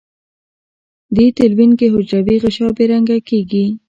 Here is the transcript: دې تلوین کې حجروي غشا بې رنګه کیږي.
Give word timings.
دې 1.15 1.27
تلوین 1.37 1.71
کې 1.79 1.87
حجروي 1.93 2.35
غشا 2.43 2.67
بې 2.75 2.85
رنګه 2.91 3.17
کیږي. 3.27 3.65